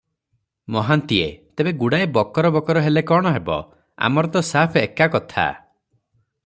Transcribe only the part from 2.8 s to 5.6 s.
ହେଲେ କଣ ହେବ, ଆମର ତ ସାଫ ଏକା କଥା।